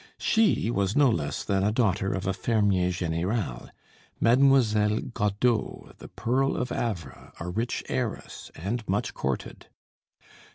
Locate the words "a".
1.63-1.71, 2.25-2.33, 7.39-7.47